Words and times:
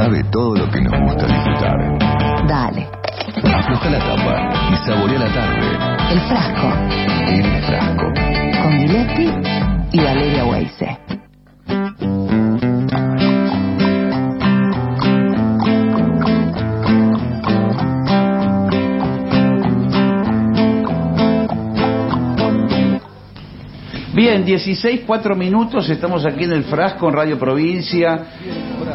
cabe 0.00 0.24
todo 0.32 0.56
lo 0.56 0.70
que 0.70 0.80
nos 0.80 0.98
gusta 0.98 1.26
disfrutar. 1.26 1.76
Dale. 2.48 2.88
Afloja 3.36 3.90
la 3.90 3.98
tapa 3.98 4.50
y 4.72 4.76
saborea 4.86 5.18
la 5.18 5.34
tarde. 5.34 5.66
El 6.10 6.20
frasco. 6.20 6.72
El 7.28 7.62
frasco. 7.64 8.06
Con 8.62 8.78
Gillespie 8.78 9.34
y 9.92 10.00
Valeria 10.00 10.44
Weise. 10.46 10.98
Bien, 24.14 24.44
16, 24.44 25.02
4 25.06 25.36
minutos, 25.36 25.88
estamos 25.88 26.24
aquí 26.24 26.44
en 26.44 26.52
el 26.52 26.64
Frasco, 26.64 27.08
en 27.08 27.14
Radio 27.14 27.38
Provincia. 27.38 28.26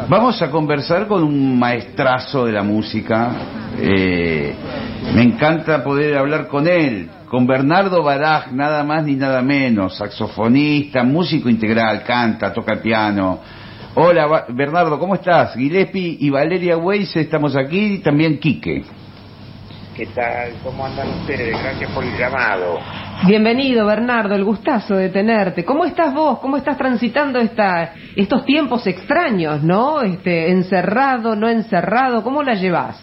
Vamos 0.08 0.40
a 0.40 0.52
conversar 0.52 1.08
con 1.08 1.24
un 1.24 1.58
maestrazo 1.58 2.44
de 2.44 2.52
la 2.52 2.62
música. 2.62 3.32
Eh, 3.76 4.54
me 5.12 5.22
encanta 5.22 5.82
poder 5.82 6.16
hablar 6.16 6.46
con 6.46 6.68
él, 6.68 7.10
con 7.28 7.44
Bernardo 7.44 8.04
Baraj, 8.04 8.52
nada 8.52 8.84
más 8.84 9.04
ni 9.04 9.16
nada 9.16 9.42
menos, 9.42 9.96
saxofonista, 9.96 11.02
músico 11.02 11.48
integral, 11.48 12.04
canta, 12.04 12.52
toca 12.52 12.74
el 12.74 12.78
piano. 12.78 13.40
Hola, 13.96 14.44
Bernardo, 14.50 14.96
¿cómo 14.96 15.16
estás? 15.16 15.54
Gillespie 15.54 16.18
y 16.20 16.30
Valeria 16.30 16.76
Weiss 16.76 17.16
estamos 17.16 17.56
aquí, 17.56 17.94
y 17.94 17.98
también 17.98 18.38
Quique. 18.38 18.84
¿Qué 19.96 20.04
tal? 20.14 20.52
¿Cómo 20.62 20.84
andan 20.84 21.08
ustedes? 21.20 21.58
Gracias 21.58 21.90
por 21.92 22.04
el 22.04 22.14
llamado. 22.18 22.78
Bienvenido, 23.26 23.86
Bernardo, 23.86 24.34
el 24.34 24.44
gustazo 24.44 24.94
de 24.94 25.08
tenerte. 25.08 25.64
¿Cómo 25.64 25.86
estás 25.86 26.12
vos? 26.12 26.38
¿Cómo 26.40 26.58
estás 26.58 26.76
transitando 26.76 27.38
esta, 27.38 27.94
estos 28.14 28.44
tiempos 28.44 28.86
extraños, 28.86 29.62
no? 29.62 30.02
Este, 30.02 30.50
encerrado, 30.50 31.34
no 31.34 31.48
encerrado, 31.48 32.22
¿cómo 32.22 32.42
la 32.42 32.56
llevas? 32.56 33.00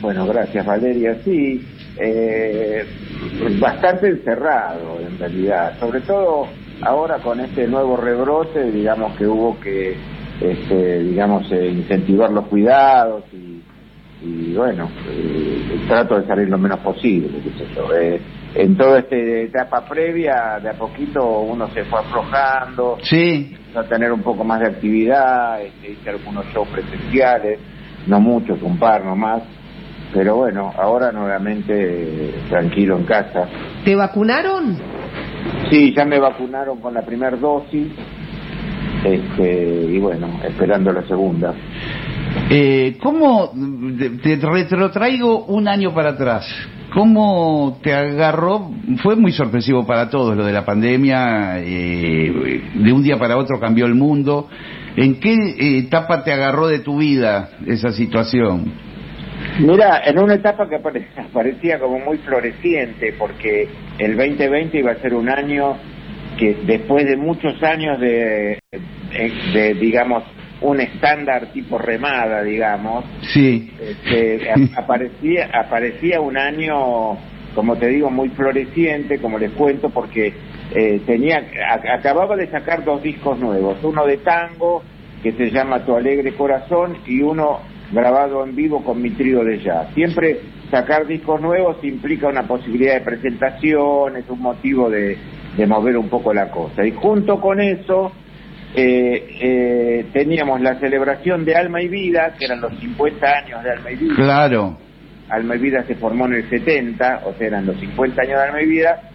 Bueno, 0.00 0.26
gracias 0.26 0.66
Valeria. 0.66 1.18
Sí, 1.24 1.64
eh, 2.00 2.84
bastante 3.60 4.08
encerrado 4.08 4.98
en 4.98 5.20
realidad. 5.20 5.78
Sobre 5.78 6.00
todo 6.00 6.48
ahora 6.82 7.18
con 7.18 7.38
este 7.38 7.68
nuevo 7.68 7.96
rebrote, 7.96 8.72
digamos 8.72 9.16
que 9.16 9.24
hubo 9.24 9.60
que, 9.60 9.96
este, 10.40 10.98
digamos, 10.98 11.48
eh, 11.52 11.68
incentivar 11.68 12.32
los 12.32 12.48
cuidados 12.48 13.22
y, 13.32 13.37
y 14.22 14.54
bueno, 14.54 14.90
eh, 15.08 15.80
trato 15.86 16.20
de 16.20 16.26
salir 16.26 16.48
lo 16.48 16.58
menos 16.58 16.80
posible. 16.80 17.40
qué 17.42 17.50
sé 17.50 17.74
yo. 17.74 17.94
Eh, 17.94 18.20
en 18.54 18.76
toda 18.76 19.00
esta 19.00 19.16
etapa 19.16 19.84
previa, 19.84 20.58
de 20.62 20.70
a 20.70 20.74
poquito 20.74 21.40
uno 21.40 21.68
se 21.68 21.84
fue 21.84 22.00
aflojando. 22.00 22.98
Sí, 23.02 23.56
a 23.74 23.82
tener 23.84 24.12
un 24.12 24.22
poco 24.22 24.42
más 24.44 24.60
de 24.60 24.66
actividad, 24.66 25.62
este, 25.62 25.92
hice 25.92 26.10
algunos 26.10 26.46
shows 26.52 26.68
presenciales, 26.68 27.60
no 28.06 28.20
muchos, 28.20 28.60
un 28.62 28.78
par 28.78 29.04
nomás, 29.04 29.42
pero 30.12 30.36
bueno, 30.36 30.72
ahora 30.76 31.12
nuevamente 31.12 31.74
eh, 31.74 32.34
tranquilo 32.48 32.96
en 32.96 33.04
casa. 33.04 33.46
¿Te 33.84 33.94
vacunaron? 33.94 34.76
Sí, 35.70 35.94
ya 35.94 36.04
me 36.04 36.18
vacunaron 36.18 36.80
con 36.80 36.94
la 36.94 37.02
primera 37.02 37.36
dosis, 37.36 37.88
este, 39.04 39.84
y 39.84 39.98
bueno, 39.98 40.40
esperando 40.42 40.92
la 40.92 41.06
segunda. 41.06 41.54
Eh, 42.50 42.96
¿Cómo, 43.02 43.52
te 44.22 44.36
retrotraigo 44.36 45.44
un 45.46 45.68
año 45.68 45.92
para 45.92 46.10
atrás, 46.10 46.46
cómo 46.94 47.78
te 47.82 47.92
agarró? 47.92 48.70
Fue 49.02 49.16
muy 49.16 49.32
sorpresivo 49.32 49.86
para 49.86 50.08
todos 50.08 50.34
lo 50.34 50.46
de 50.46 50.52
la 50.54 50.64
pandemia, 50.64 51.58
eh, 51.60 52.62
de 52.74 52.92
un 52.92 53.02
día 53.02 53.18
para 53.18 53.36
otro 53.36 53.60
cambió 53.60 53.84
el 53.84 53.94
mundo. 53.94 54.48
¿En 54.96 55.20
qué 55.20 55.34
etapa 55.78 56.24
te 56.24 56.32
agarró 56.32 56.68
de 56.68 56.78
tu 56.78 56.96
vida 56.96 57.50
esa 57.66 57.92
situación? 57.92 58.72
Mira, 59.58 60.00
en 60.06 60.18
una 60.18 60.34
etapa 60.34 60.68
que 60.70 60.78
parecía 60.78 61.78
como 61.78 61.98
muy 61.98 62.16
floreciente, 62.18 63.14
porque 63.18 63.68
el 63.98 64.16
2020 64.16 64.78
iba 64.78 64.92
a 64.92 64.96
ser 64.96 65.12
un 65.12 65.28
año 65.28 65.76
que 66.38 66.56
después 66.66 67.04
de 67.04 67.16
muchos 67.16 67.62
años 67.62 68.00
de, 68.00 68.58
de, 69.52 69.74
digamos, 69.74 70.24
un 70.60 70.80
estándar 70.80 71.46
tipo 71.52 71.78
remada, 71.78 72.42
digamos, 72.42 73.04
Sí. 73.32 73.72
este, 73.80 74.50
aparecía, 74.76 75.48
aparecía 75.52 76.20
un 76.20 76.36
año, 76.36 77.16
como 77.54 77.76
te 77.76 77.88
digo, 77.88 78.10
muy 78.10 78.28
floreciente, 78.30 79.18
como 79.18 79.38
les 79.38 79.52
cuento, 79.52 79.90
porque 79.90 80.32
eh, 80.74 81.00
tenía, 81.06 81.42
a- 81.70 81.94
acababa 81.94 82.36
de 82.36 82.48
sacar 82.48 82.84
dos 82.84 83.02
discos 83.02 83.38
nuevos, 83.38 83.78
uno 83.82 84.04
de 84.04 84.18
tango, 84.18 84.82
que 85.22 85.32
se 85.32 85.50
llama 85.50 85.84
Tu 85.84 85.94
Alegre 85.96 86.32
Corazón, 86.34 86.96
y 87.06 87.22
uno 87.22 87.60
grabado 87.90 88.44
en 88.44 88.54
vivo 88.54 88.84
con 88.84 89.00
mi 89.00 89.10
trío 89.10 89.42
de 89.44 89.58
jazz. 89.60 89.88
Siempre 89.94 90.40
sacar 90.70 91.06
discos 91.06 91.40
nuevos 91.40 91.78
implica 91.82 92.28
una 92.28 92.42
posibilidad 92.46 92.94
de 92.94 93.00
presentación, 93.00 94.16
es 94.16 94.28
un 94.28 94.40
motivo 94.40 94.90
de, 94.90 95.16
de 95.56 95.66
mover 95.66 95.96
un 95.96 96.08
poco 96.08 96.34
la 96.34 96.50
cosa. 96.50 96.84
Y 96.86 96.92
junto 96.92 97.40
con 97.40 97.60
eso, 97.60 98.12
eh, 98.74 99.38
eh, 99.40 100.06
teníamos 100.12 100.60
la 100.60 100.78
celebración 100.78 101.44
de 101.44 101.56
Alma 101.56 101.82
y 101.82 101.88
Vida, 101.88 102.34
que 102.38 102.44
eran 102.44 102.60
los 102.60 102.78
50 102.78 103.26
años 103.26 103.64
de 103.64 103.70
Alma 103.70 103.90
y 103.90 103.96
Vida. 103.96 104.14
Claro. 104.14 104.78
Alma 105.30 105.56
y 105.56 105.58
Vida 105.58 105.84
se 105.84 105.94
formó 105.94 106.26
en 106.26 106.34
el 106.34 106.48
70, 106.48 107.22
o 107.24 107.34
sea, 107.34 107.46
eran 107.46 107.66
los 107.66 107.78
50 107.78 108.22
años 108.22 108.38
de 108.38 108.44
Alma 108.44 108.62
y 108.62 108.66
Vida, 108.66 109.10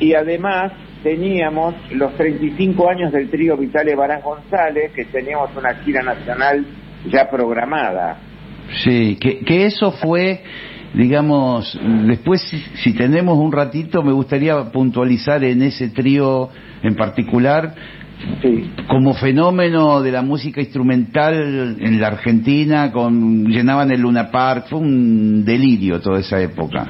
y 0.00 0.14
además 0.14 0.72
teníamos 1.02 1.74
los 1.92 2.14
35 2.16 2.90
años 2.90 3.12
del 3.12 3.30
trío 3.30 3.56
Vitale 3.56 3.94
Barán 3.94 4.20
González, 4.20 4.92
que 4.92 5.04
teníamos 5.04 5.50
una 5.56 5.74
gira 5.76 6.02
nacional 6.02 6.64
ya 7.10 7.30
programada. 7.30 8.18
Sí, 8.84 9.16
que, 9.20 9.40
que 9.40 9.66
eso 9.66 9.92
fue, 9.92 10.42
digamos, 10.92 11.78
después 12.06 12.42
si, 12.42 12.58
si 12.82 12.94
tenemos 12.94 13.38
un 13.38 13.52
ratito 13.52 14.02
me 14.02 14.12
gustaría 14.12 14.62
puntualizar 14.70 15.42
en 15.44 15.62
ese 15.62 15.88
trío 15.88 16.50
en 16.82 16.94
particular 16.94 17.74
Sí. 18.42 18.70
como 18.88 19.14
fenómeno 19.14 20.00
de 20.02 20.10
la 20.12 20.22
música 20.22 20.60
instrumental 20.60 21.76
en 21.80 22.00
la 22.00 22.08
Argentina, 22.08 22.90
con 22.92 23.44
llenaban 23.46 23.90
el 23.90 24.00
Luna 24.00 24.30
Park, 24.30 24.66
fue 24.68 24.78
un 24.80 25.44
delirio 25.44 26.00
toda 26.00 26.18
esa 26.20 26.40
época. 26.40 26.86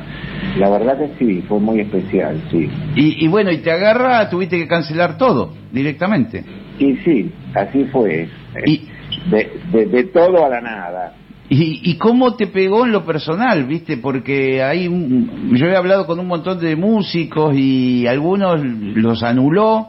La 0.59 0.71
verdad 0.71 0.99
que 0.99 1.11
sí, 1.19 1.43
fue 1.49 1.61
muy 1.61 1.81
especial, 1.81 2.41
sí. 2.51 2.69
Y, 2.97 3.25
y 3.25 3.29
bueno, 3.29 3.51
y 3.51 3.59
te 3.59 3.71
agarra, 3.71 4.29
tuviste 4.31 4.59
que 4.59 4.67
cancelar 4.67 5.19
todo 5.19 5.55
directamente. 5.73 6.45
Y 6.79 6.97
sí, 6.99 7.31
así 7.55 7.85
fue. 7.93 8.29
Y- 8.67 8.89
De, 9.31 9.51
de, 9.73 9.87
de 9.87 10.05
todo 10.05 10.45
a 10.47 10.49
la 10.49 10.61
nada. 10.61 11.13
¿Y, 11.51 11.81
¿Y 11.91 11.97
cómo 11.97 12.35
te 12.37 12.47
pegó 12.47 12.85
en 12.87 12.93
lo 12.93 13.05
personal, 13.05 13.65
viste? 13.65 13.97
Porque 13.97 14.63
hay 14.63 14.87
un- 14.87 15.55
yo 15.57 15.67
he 15.67 15.77
hablado 15.77 16.07
con 16.07 16.19
un 16.21 16.27
montón 16.27 16.61
de 16.61 16.77
músicos 16.77 17.55
y 17.57 18.07
algunos 18.07 18.61
los 18.65 19.23
anuló, 19.23 19.87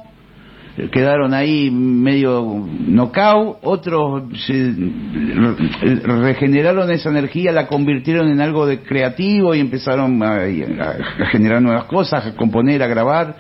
quedaron 0.88 1.34
ahí 1.34 1.70
medio 1.72 2.66
knockout, 2.88 3.58
otros 3.64 4.24
se 4.46 4.74
re- 4.74 6.00
regeneraron 6.06 6.90
esa 6.92 7.10
energía, 7.10 7.52
la 7.52 7.68
convirtieron 7.68 8.30
en 8.30 8.40
algo 8.42 8.66
de 8.66 8.80
creativo 8.80 9.54
y 9.54 9.60
empezaron 9.60 10.22
a, 10.24 10.46
generar 11.32 11.62
nuevas 11.62 11.86
cosas, 11.86 12.26
a 12.26 12.36
componer, 12.36 12.82
a 12.82 12.88
grabar. 12.88 13.36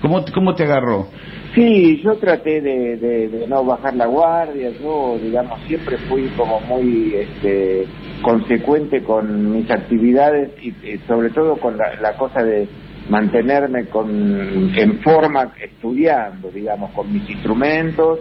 ¿Cómo, 0.00 0.24
cómo 0.32 0.54
te 0.54 0.62
agarró? 0.62 1.08
Sí, 1.54 2.00
yo 2.04 2.14
traté 2.18 2.60
de, 2.60 3.46
no 3.48 3.64
bajar 3.64 3.96
la 3.96 4.06
guardia, 4.06 4.70
yo, 4.80 5.18
digamos, 5.20 5.58
siempre 5.66 5.96
fui 6.08 6.28
como 6.36 6.60
muy 6.60 7.14
este, 7.14 7.86
consecuente 8.22 9.02
con 9.02 9.52
mis 9.52 9.68
actividades 9.68 10.50
y, 10.62 10.72
sobre 11.08 11.30
todo 11.30 11.56
con 11.56 11.76
la 11.76 12.16
cosa 12.16 12.44
de 12.44 12.68
mantenerme 13.08 13.86
con, 13.86 14.72
en 14.76 15.00
forma 15.00 15.52
estudiando, 15.60 16.50
digamos, 16.50 16.90
con 16.92 17.12
mis 17.12 17.28
instrumentos, 17.28 18.20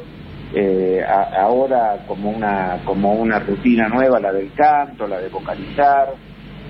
eh, 0.54 1.04
ahora 1.06 2.06
como 2.08 2.30
una, 2.32 2.80
como 2.86 3.14
una 3.14 3.40
rutina 3.40 3.90
nueva, 3.90 4.20
la 4.20 4.32
del 4.32 4.54
canto, 4.54 5.08
la 5.08 5.20
de 5.20 5.30
vocalizar, 5.30 6.14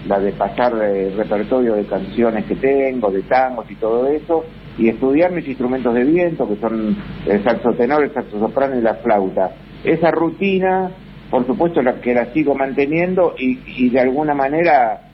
la 0.07 0.19
de 0.19 0.31
pasar 0.31 0.73
el 0.81 1.15
repertorio 1.15 1.75
de 1.75 1.85
canciones 1.85 2.45
que 2.45 2.55
tengo, 2.55 3.11
de 3.11 3.21
tangos 3.23 3.69
y 3.69 3.75
todo 3.75 4.07
eso, 4.07 4.45
y 4.77 4.89
estudiar 4.89 5.31
mis 5.31 5.47
instrumentos 5.47 5.93
de 5.93 6.03
viento, 6.03 6.47
que 6.47 6.55
son 6.57 6.97
el 7.25 7.43
saxo 7.43 7.71
tenor, 7.73 8.03
el 8.03 8.13
saxo 8.13 8.39
soprano 8.39 8.77
y 8.77 8.81
la 8.81 8.95
flauta. 8.95 9.51
Esa 9.83 10.11
rutina, 10.11 10.91
por 11.29 11.45
supuesto, 11.45 11.81
la 11.81 12.01
que 12.01 12.13
la 12.13 12.25
sigo 12.33 12.55
manteniendo 12.55 13.35
y, 13.37 13.59
y 13.65 13.89
de 13.89 13.99
alguna 13.99 14.33
manera, 14.33 15.06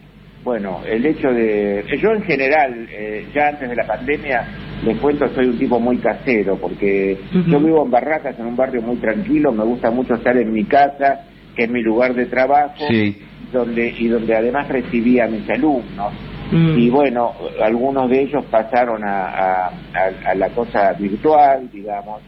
bueno, 0.43 0.81
el 0.85 1.05
hecho 1.05 1.29
de... 1.29 1.83
Yo 2.01 2.11
en 2.11 2.23
general, 2.23 2.87
eh, 2.91 3.27
ya 3.33 3.47
antes 3.49 3.69
de 3.69 3.75
la 3.75 3.85
pandemia, 3.87 4.45
les 4.83 4.97
cuento, 4.99 5.27
soy 5.33 5.47
un 5.47 5.57
tipo 5.57 5.79
muy 5.79 5.97
casero, 5.97 6.57
porque 6.57 7.17
yo 7.47 7.59
vivo 7.59 7.85
en 7.85 7.91
Barracas, 7.91 8.37
en 8.37 8.47
un 8.47 8.55
barrio 8.55 8.81
muy 8.81 8.97
tranquilo, 8.97 9.51
me 9.53 9.63
gusta 9.63 9.89
mucho 9.91 10.15
estar 10.15 10.35
en 10.37 10.51
mi 10.51 10.65
casa, 10.65 11.21
que 11.55 11.63
es 11.63 11.69
mi 11.69 11.81
lugar 11.81 12.13
de 12.13 12.25
trabajo 12.25 12.85
Sí. 12.89 13.15
donde 13.53 13.93
y 13.97 14.07
donde 14.07 14.35
además 14.35 14.67
recibía 14.67 15.25
a 15.25 15.27
mis 15.27 15.47
alumnos 15.49 16.11
Mm. 16.51 16.77
y 16.77 16.89
bueno 16.89 17.31
algunos 17.63 18.09
de 18.09 18.21
ellos 18.21 18.43
pasaron 18.51 19.03
a, 19.03 19.25
a- 19.27 19.67
a- 19.67 20.31
a 20.31 20.35
la 20.35 20.49
cosa 20.49 20.91
virtual 20.99 21.69
digamos 21.71 22.21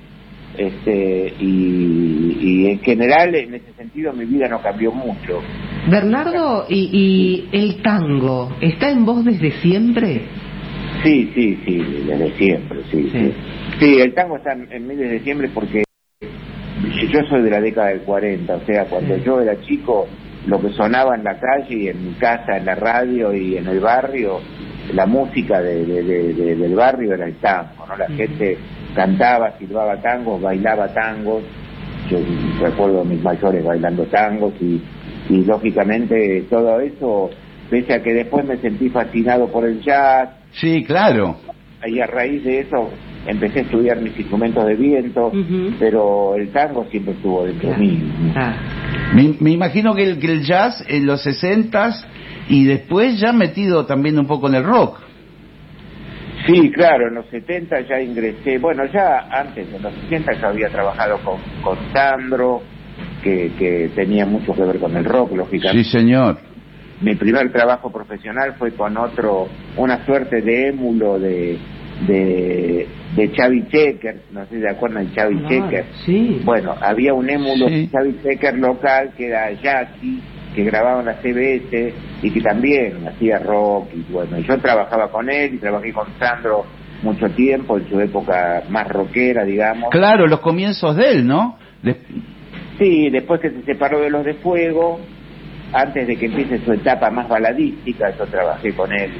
este 0.58 1.34
y, 1.40 2.38
y 2.40 2.68
en 2.72 2.80
general 2.80 3.34
en 3.36 3.56
ese 3.56 3.74
sentido 3.74 4.14
mi 4.14 4.26
vida 4.26 4.48
no 4.50 4.62
cambió 4.62 4.92
mucho. 4.92 5.42
Bernardo, 5.90 6.66
¿y, 6.70 6.90
y 7.52 7.58
el 7.58 7.82
tango 7.82 8.52
está 8.62 8.90
en 8.90 9.06
vos 9.06 9.24
desde 9.24 9.52
siempre? 9.62 10.22
Sí, 11.04 11.32
sí, 11.36 11.60
sí, 11.66 11.78
desde 12.08 12.32
siempre, 12.38 12.80
sí. 12.92 13.10
Sí. 13.12 13.20
Sí, 13.20 13.34
Sí, 13.80 14.00
el 14.00 14.14
tango 14.14 14.38
está 14.38 14.54
en, 14.54 14.88
mí 14.88 14.96
desde 14.96 15.20
siempre 15.20 15.50
porque 15.54 15.84
yo 17.12 17.20
soy 17.30 17.42
de 17.44 17.50
la 17.50 17.62
década 17.62 17.90
del 17.90 18.02
40, 18.02 18.56
o 18.56 18.66
sea, 18.66 18.86
cuando 18.86 19.16
Sí. 19.16 19.22
yo 19.26 19.42
era 19.42 19.60
chico, 19.62 20.08
lo 20.48 20.62
que 20.62 20.70
sonaba 20.70 21.16
en 21.16 21.24
la 21.24 21.40
calle 21.40 21.76
y 21.76 21.88
en 21.90 22.06
mi 22.06 22.14
casa, 22.14 22.58
en 22.58 22.66
la 22.66 22.76
radio 22.76 23.34
y 23.34 23.58
en 23.58 23.68
el 23.68 23.80
barrio, 23.80 24.40
la 24.94 25.06
música 25.06 25.62
de, 25.62 25.86
de- 25.86 26.04
de- 26.04 26.34
de- 26.34 26.56
del 26.56 26.76
barrio 26.76 27.14
era 27.14 27.26
el 27.26 27.36
tango, 27.36 27.86
¿no? 27.88 27.98
La 27.98 28.08
gente 28.08 28.58
cantaba, 28.96 29.58
silbaba 29.60 30.02
tangos, 30.02 30.42
bailaba 30.42 30.88
tangos, 30.94 31.44
yo 32.10 32.18
recuerdo 32.62 33.02
a 33.02 33.04
mis 33.04 33.22
mayores 33.22 33.64
bailando 33.64 34.04
tangos 34.06 34.54
y, 34.62 34.82
y 35.30 35.44
lógicamente 35.46 36.46
todo 36.50 36.80
eso, 36.80 37.30
pese 37.70 37.94
a 37.94 38.02
que 38.04 38.14
después 38.14 38.46
me 38.46 38.58
sentí 38.58 38.90
fascinado 38.90 39.48
por 39.52 39.66
el 39.66 39.82
jazz, 39.82 40.30
Sí, 40.52 40.84
claro. 40.86 41.38
y 41.86 42.00
a 42.00 42.08
raíz 42.08 42.44
de 42.44 42.62
eso 42.62 42.90
empecé 43.28 43.60
a 43.60 43.62
estudiar 43.64 44.00
mis 44.02 44.18
instrumentos 44.18 44.66
de 44.66 44.76
viento, 44.76 45.32
pero 45.80 46.36
el 46.36 46.50
tango 46.52 46.86
siempre 46.92 47.14
estuvo 47.14 47.44
dentro 47.44 47.72
de 47.72 47.78
mí. 47.78 48.12
Ah. 48.36 48.54
Me, 49.14 49.34
me 49.40 49.52
imagino 49.52 49.94
que 49.96 50.04
el, 50.04 50.20
que 50.20 50.32
el 50.32 50.44
jazz 50.46 50.84
en 50.88 51.06
los 51.08 51.22
60 51.24 51.90
y 52.50 52.66
después 52.66 53.20
ya 53.20 53.34
metido 53.34 53.86
también 53.88 54.18
un 54.20 54.28
poco 54.28 54.48
en 54.48 54.56
el 54.56 54.64
rock. 54.64 55.00
Sí, 56.46 56.72
claro, 56.72 57.08
en 57.08 57.16
los 57.16 57.26
70 57.28 57.82
ya 57.82 58.00
ingresé, 58.02 58.58
bueno, 58.60 58.84
ya 58.94 59.28
antes, 59.32 59.68
en 59.74 59.82
los 59.82 59.94
60 59.94 60.34
ya 60.40 60.48
había 60.48 60.70
trabajado 60.70 61.18
con, 61.24 61.40
con 61.64 61.78
Sandro, 61.94 62.62
que, 63.24 63.52
que 63.58 63.90
tenía 63.96 64.26
mucho 64.26 64.54
que 64.54 64.64
ver 64.64 64.80
con 64.80 64.96
el 64.96 65.06
rock, 65.06 65.32
Sí, 65.32 65.36
lógicamente. 65.38 65.90
señor. 65.90 66.38
Mi 67.02 67.16
primer 67.16 67.52
trabajo 67.52 67.92
profesional 67.92 68.54
fue 68.58 68.72
con 68.72 68.96
otro, 68.98 69.48
una 69.78 70.06
suerte 70.06 70.42
de 70.42 70.70
émulo 70.70 71.20
de, 71.20 71.58
de, 72.08 72.88
de 73.16 73.32
Chavi 73.34 73.68
Checker, 73.68 74.22
no 74.32 74.46
sé 74.46 74.56
si 74.56 74.62
se 74.62 74.70
acuerdan 74.70 75.08
de 75.08 75.14
Chavi 75.14 75.36
Ah, 75.44 75.48
Checker. 75.50 75.86
sí. 76.06 76.42
Bueno, 76.46 76.74
había 76.82 77.14
un 77.14 77.30
émulo 77.30 77.68
Sí. 77.68 77.88
de 77.88 77.90
Chavi 77.92 78.16
Checker 78.24 78.58
local 78.58 79.12
que 79.18 79.28
era 79.28 79.52
Jackie, 79.62 80.22
que 80.56 80.64
grababa 80.64 81.02
en 81.02 81.06
la 81.08 81.16
CBS 81.22 81.94
y 82.24 82.32
que 82.32 82.42
también 82.42 83.08
hacía 83.08 83.40
rock 83.40 83.90
y 83.94 84.12
bueno, 84.12 84.40
yo 84.40 84.58
trabajaba 84.60 85.10
con 85.12 85.30
él 85.30 85.56
y 85.56 85.58
trabajé 85.58 85.92
con 85.94 86.08
Sandro 86.18 86.66
mucho 87.04 87.30
tiempo 87.32 87.78
en 87.78 87.88
su 87.90 88.00
época 88.00 88.64
más 88.70 88.88
rockera, 88.88 89.44
digamos. 89.44 89.90
Claro, 89.92 90.26
los 90.28 90.40
comienzos 90.40 90.96
de 90.96 91.12
él, 91.12 91.28
¿no? 91.28 91.58
De- 91.84 91.98
Sí, 92.80 93.10
después 93.10 93.40
que 93.42 93.52
se 93.52 93.62
separó 93.64 94.00
de 94.02 94.10
los 94.10 94.26
de 94.26 94.34
Fuego, 94.36 95.00
antes 95.74 96.08
de 96.08 96.16
que 96.18 96.26
empiece 96.26 96.60
su 96.60 96.74
etapa 96.74 97.10
más 97.10 97.28
baladística, 97.30 98.10
yo 98.18 98.26
trabajé 98.26 98.74
con 98.74 98.92
él 98.92 99.12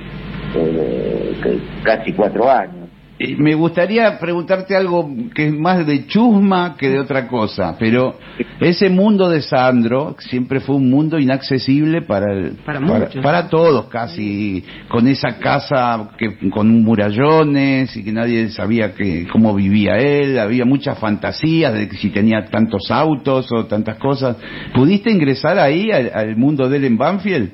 eh, 0.56 1.60
casi 1.84 2.12
cuatro 2.14 2.50
años. 2.50 2.85
Eh, 3.18 3.36
Me 3.38 3.56
gustaría 3.56 4.20
preguntarte 4.20 4.76
algo 4.76 5.10
que 5.34 5.48
es 5.48 5.54
más 5.54 5.88
de 5.88 6.06
chusma 6.06 6.76
que 6.78 6.90
de 6.90 7.00
otra 7.00 7.28
cosa, 7.28 7.76
pero 7.80 8.16
ese 8.60 8.90
mundo 8.90 9.30
de 9.30 9.42
Sandro 9.42 10.18
siempre 10.20 10.60
fue 10.60 10.76
un 10.76 10.90
mundo 10.90 11.18
inaccesible 11.18 12.02
para 12.02 12.34
el- 12.34 12.58
Para 12.66 12.82
para, 13.22 13.48
todos 13.48 13.86
casi, 13.86 14.66
con 14.90 15.08
esa 15.08 15.38
casa 15.40 16.10
que 16.18 16.50
con 16.50 16.84
murallones 16.84 17.96
y 17.96 18.04
que 18.04 18.12
nadie 18.12 18.50
sabía 18.50 18.94
que 18.94 19.26
cómo 19.32 19.54
vivía 19.56 19.96
él, 19.98 20.38
había 20.38 20.66
muchas 20.66 21.00
fantasías 21.00 21.74
de 21.74 21.88
que 21.88 21.96
si 21.96 22.10
tenía 22.10 22.44
tantos 22.52 22.92
autos 22.92 23.50
o 23.54 23.66
tantas 23.66 23.98
cosas. 23.98 24.36
¿Pudiste 24.74 25.10
ingresar 25.10 25.58
ahí 25.58 25.90
al, 25.90 26.12
al 26.14 26.36
mundo 26.36 26.68
de 26.68 26.78
él 26.78 26.84
en 26.84 26.98
Banfield? 26.98 27.50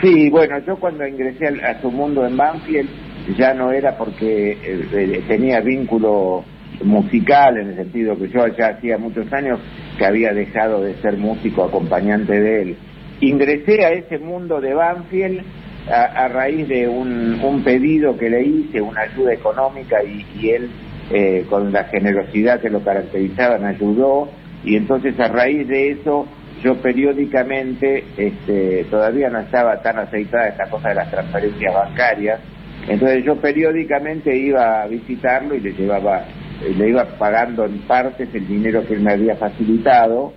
Sí, 0.00 0.28
bueno, 0.30 0.56
yo 0.66 0.76
cuando 0.76 1.04
ingresé 1.06 1.48
al- 1.48 1.64
a 1.64 1.80
su 1.80 1.90
mundo 1.90 2.24
en 2.26 2.36
Banfield 2.36 2.88
ya 3.36 3.54
no 3.54 3.72
era 3.72 3.96
porque 3.96 4.52
eh, 4.52 4.88
eh, 4.92 5.24
tenía 5.26 5.60
vínculo 5.60 6.44
musical 6.82 7.56
en 7.58 7.68
el 7.68 7.76
sentido 7.76 8.18
que 8.18 8.28
yo 8.28 8.46
ya 8.48 8.68
hacía 8.68 8.98
muchos 8.98 9.32
años 9.32 9.60
que 9.96 10.04
había 10.04 10.32
dejado 10.32 10.82
de 10.82 10.94
ser 10.96 11.16
músico 11.16 11.64
acompañante 11.64 12.40
de 12.40 12.62
él. 12.62 12.76
Ingresé 13.20 13.84
a 13.84 13.90
ese 13.90 14.18
mundo 14.18 14.60
de 14.60 14.74
Banfield 14.74 15.42
a, 15.88 16.28
raíz 16.28 16.66
de 16.66 16.88
un, 16.88 17.40
un 17.42 17.62
pedido 17.62 18.16
que 18.16 18.30
le 18.30 18.42
hice, 18.42 18.80
una 18.80 19.02
ayuda 19.02 19.34
económica 19.34 20.02
y, 20.02 20.24
y 20.40 20.50
él 20.50 20.70
eh, 21.10 21.44
con 21.48 21.72
la 21.72 21.84
generosidad 21.84 22.60
que 22.60 22.70
lo 22.70 22.82
caracterizaba 22.82 23.58
me 23.58 23.68
ayudó 23.68 24.28
y 24.64 24.76
entonces 24.76 25.18
a 25.20 25.28
raíz 25.28 25.68
de 25.68 25.90
eso 25.90 26.26
yo 26.64 26.76
periódicamente, 26.80 28.04
este, 28.16 28.84
todavía 28.90 29.28
no 29.28 29.40
estaba 29.40 29.82
tan 29.82 29.98
aceitada 29.98 30.48
esta 30.48 30.64
cosa 30.70 30.88
de 30.88 30.94
las 30.94 31.10
transferencias 31.10 31.74
bancarias, 31.74 32.40
entonces 32.88 33.24
yo 33.24 33.36
periódicamente 33.36 34.36
iba 34.36 34.82
a 34.82 34.86
visitarlo 34.86 35.54
y 35.54 35.60
le 35.60 35.72
llevaba, 35.72 36.26
eh, 36.62 36.74
le 36.76 36.90
iba 36.90 37.04
pagando 37.18 37.64
en 37.64 37.78
partes 37.80 38.28
el 38.34 38.46
dinero 38.46 38.84
que 38.86 38.94
él 38.94 39.00
me 39.00 39.12
había 39.12 39.36
facilitado 39.36 40.32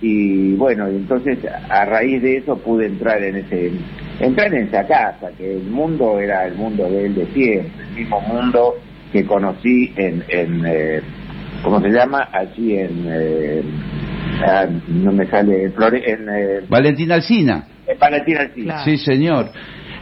y 0.00 0.54
bueno, 0.54 0.90
y 0.90 0.96
entonces 0.96 1.38
a 1.68 1.84
raíz 1.84 2.20
de 2.22 2.38
eso 2.38 2.56
pude 2.56 2.86
entrar 2.86 3.22
en 3.22 3.36
ese, 3.36 3.70
entrar 4.20 4.52
en 4.52 4.66
esa 4.66 4.84
casa, 4.86 5.30
que 5.38 5.56
el 5.56 5.62
mundo 5.64 6.18
era 6.18 6.46
el 6.46 6.54
mundo 6.56 6.88
de 6.88 7.06
él 7.06 7.14
de 7.14 7.26
siempre, 7.26 7.84
el 7.88 7.94
mismo 7.94 8.20
mundo 8.20 8.74
que 9.12 9.24
conocí 9.24 9.92
en, 9.96 10.24
en 10.28 10.64
eh, 10.66 11.00
¿cómo 11.62 11.80
se 11.80 11.88
llama? 11.90 12.28
Allí 12.32 12.78
en, 12.78 13.06
eh, 13.08 13.62
ah, 14.44 14.66
no 14.88 15.12
me 15.12 15.26
sale, 15.26 15.64
en, 15.64 16.28
eh, 16.28 16.58
en 16.62 17.98
Valentín 17.98 18.38
Alsina. 18.38 18.64
Claro. 18.64 18.84
Sí, 18.84 18.96
señor. 18.98 19.50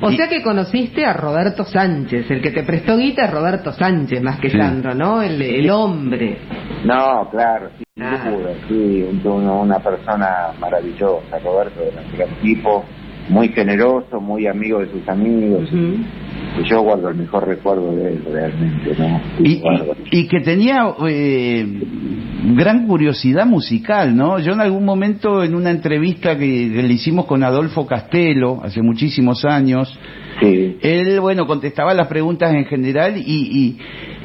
O 0.03 0.11
Y- 0.11 0.17
sea 0.17 0.29
que 0.29 0.43
conociste 0.43 1.05
a 1.05 1.13
Roberto 1.13 1.65
Sánchez, 1.65 2.31
el 2.31 2.41
que 2.41 2.51
te 2.53 2.63
prestó 2.63 2.97
guita 2.97 3.27
es 3.27 3.31
Roberto 3.31 3.73
Sánchez, 3.73 4.23
más 4.23 4.41
que 4.41 4.49
Sí. 4.51 4.57
Sandro, 4.57 4.95
¿no? 4.95 5.21
El, 5.23 5.41
el 5.43 5.69
hombre. 5.71 6.39
No, 6.85 7.29
claro, 7.31 7.69
sí, 7.77 7.85
Ah. 8.01 8.31
sí, 8.67 9.21
una, 9.25 9.79
persona 9.79 10.29
maravillosa, 10.59 11.39
Roberto, 11.45 11.81
era 11.83 12.01
un 12.01 12.17
gran 12.17 12.29
tipo, 12.41 12.85
muy 13.29 13.49
generoso, 13.51 14.21
muy 14.21 14.47
amigo 14.47 14.79
de 14.81 14.91
sus 14.91 15.07
amigos. 15.09 15.69
Yo 16.65 16.83
guardo 16.83 17.09
el 17.09 17.17
mejor 17.17 17.47
recuerdo 17.47 17.95
de 17.97 18.13
él, 18.13 18.25
realmente, 18.31 18.95
¿no? 18.99 19.21
Y, 19.41 19.53
y- 19.53 19.61
Guardo. 19.61 19.93
y 20.11 20.27
que 20.29 20.41
tenía 20.41 20.95
eh, 21.09 21.67
gran 22.55 22.87
curiosidad 22.87 23.47
musical, 23.47 24.17
¿no? 24.17 24.39
Yo 24.39 24.53
en 24.53 24.61
algún 24.61 24.85
momento 24.85 25.43
en 25.43 25.55
una 25.55 25.71
entrevista 25.71 26.37
que, 26.37 26.47
que 26.73 26.83
le 26.83 26.95
hicimos 26.95 27.27
con 27.27 27.43
Adolfo 27.45 27.87
Castelo 27.87 28.61
hace 28.63 28.83
muchísimos 28.83 29.45
años, 29.45 29.99
Sí, 30.41 30.79
él, 30.81 31.21
bueno, 31.21 31.47
contestaba 31.47 31.93
las 31.93 32.07
preguntas 32.07 32.55
en 32.55 32.65
general 32.65 33.17
y, 33.19 33.23
y, 33.27 33.79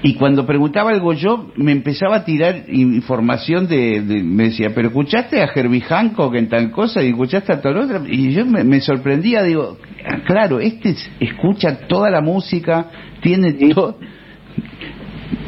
y 0.04 0.16
cuando 0.16 0.46
preguntaba 0.46 0.92
algo 0.92 1.14
yo 1.14 1.52
me 1.56 1.72
empezaba 1.72 2.18
a 2.18 2.26
tirar 2.26 2.64
información 2.68 3.68
de, 3.68 4.02
de- 4.02 4.24
me 4.24 4.46
decía, 4.46 4.72
pero 4.76 4.90
escuchaste 4.90 5.42
a 5.42 5.50
Herbie 5.54 5.82
Hancock 5.82 6.36
en 6.36 6.50
tal 6.50 6.70
cosa 6.72 7.02
y 7.02 7.10
escuchaste 7.10 7.54
a 7.54 7.62
tal 7.62 7.78
otra 7.78 8.02
y 8.08 8.32
yo 8.34 8.46
me, 8.46 8.64
me 8.64 8.82
sorprendía, 8.82 9.42
digo, 9.44 9.78
"Ah, 10.08 10.20
claro, 10.26 10.60
este 10.60 10.90
es- 10.90 11.10
escucha 11.20 11.80
toda 11.88 12.10
la 12.10 12.22
música, 12.22 12.88
tiene 13.22 13.54
to- 13.74 13.98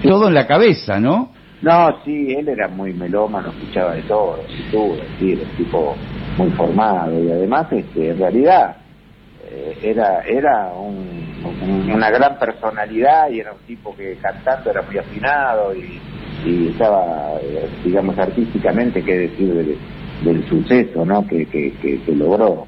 todo 0.03 0.27
en 0.27 0.33
la 0.33 0.47
cabeza, 0.47 0.99
¿no? 0.99 1.31
No, 1.61 1.89
sí, 2.05 2.33
él 2.37 2.47
era 2.49 2.67
muy 2.67 2.93
melómano, 2.93 3.49
escuchaba 3.49 3.95
de 3.95 4.03
todo, 4.03 4.39
sin 4.47 4.71
duda, 4.71 5.03
sí, 5.19 5.31
era 5.33 5.41
un 5.41 5.57
tipo 5.57 5.95
muy 6.37 6.49
formado 6.51 7.23
y 7.23 7.31
además, 7.31 7.67
este, 7.71 8.11
en 8.11 8.17
realidad, 8.19 8.77
eh, 9.51 9.77
era 9.83 10.21
era 10.27 10.71
un- 10.73 11.26
una 11.93 12.09
gran 12.09 12.37
personalidad 12.37 13.29
y 13.29 13.39
era 13.39 13.53
un 13.53 13.59
tipo 13.65 13.95
que 13.95 14.15
cantando 14.21 14.71
era 14.71 14.81
muy 14.81 14.97
afinado 14.97 15.73
y, 15.75 15.99
estaba, 16.69 17.33
eh, 17.41 17.67
digamos, 17.83 18.17
artísticamente, 18.17 19.03
qué 19.03 19.17
decir 19.17 19.77
del, 20.23 20.47
suceso, 20.47 21.03
¿no?, 21.03 21.27
que, 21.27 21.45
que, 21.45 21.73
que, 21.81 22.15
logró. 22.15 22.67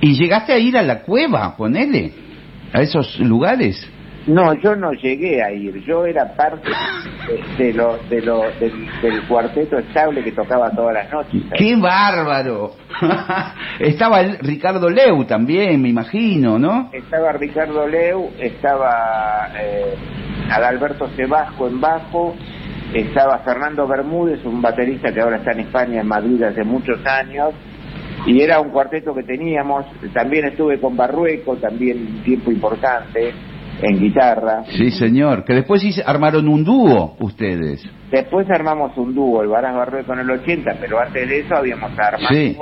Y 0.00 0.14
llegaste 0.14 0.52
a 0.52 0.58
ir 0.58 0.76
a 0.76 0.82
la 0.82 1.02
cueva 1.02 1.56
con 1.56 1.74
él, 1.74 2.12
a 2.72 2.80
esos 2.80 3.18
lugares. 3.18 3.84
No, 4.26 4.54
yo 4.54 4.76
no 4.76 4.92
llegué 4.92 5.42
a 5.42 5.50
ir, 5.52 5.84
yo 5.84 6.06
era 6.06 6.34
parte 6.36 6.70
de, 7.26 7.64
de 7.64 7.72
lo, 7.72 7.98
de 8.08 8.20
lo, 8.22 8.42
del, 8.60 8.88
del 9.02 9.26
cuarteto 9.26 9.78
estable 9.78 10.22
que 10.22 10.30
tocaba 10.30 10.70
todas 10.70 10.94
las 10.94 11.12
noches. 11.12 11.42
¡Qué 11.56 11.74
bárbaro! 11.76 12.72
Estaba 13.80 14.20
el 14.20 14.38
Ricardo 14.38 14.88
Leu 14.88 15.24
también, 15.24 15.82
me 15.82 15.88
imagino, 15.88 16.56
¿no? 16.56 16.90
Estaba 16.92 17.32
Ricardo 17.32 17.86
Leu, 17.88 18.30
estaba 18.38 19.48
eh, 19.60 19.94
Adalberto 20.50 21.08
Sebasco 21.16 21.66
en 21.66 21.80
bajo, 21.80 22.36
estaba 22.94 23.38
Fernando 23.38 23.88
Bermúdez, 23.88 24.44
un 24.44 24.62
baterista 24.62 25.12
que 25.12 25.20
ahora 25.20 25.38
está 25.38 25.50
en 25.50 25.60
España, 25.60 26.00
en 26.00 26.06
Madrid 26.06 26.40
hace 26.44 26.62
muchos 26.62 27.04
años, 27.06 27.54
y 28.24 28.40
era 28.40 28.60
un 28.60 28.70
cuarteto 28.70 29.12
que 29.14 29.24
teníamos, 29.24 29.84
también 30.12 30.44
estuve 30.46 30.78
con 30.78 30.96
Barrueco, 30.96 31.56
también 31.56 31.98
un 31.98 32.22
tiempo 32.22 32.52
importante, 32.52 33.32
en 33.82 33.98
guitarra. 34.00 34.64
Sí, 34.70 34.90
señor. 34.92 35.44
Que 35.44 35.54
después 35.54 35.82
hice- 35.84 36.02
armaron 36.06 36.48
un 36.48 36.64
dúo 36.64 37.16
ustedes. 37.20 37.84
Después 38.10 38.48
armamos 38.50 38.96
un 38.96 39.14
dúo, 39.14 39.42
el 39.42 39.48
Baraz 39.48 39.74
Barrueco 39.74 40.12
en 40.12 40.20
el 40.20 40.30
80, 40.30 40.76
pero 40.80 41.00
antes 41.00 41.28
de 41.28 41.40
eso 41.40 41.54
habíamos 41.56 41.90
armado 41.98 42.28
Sí. 42.28 42.56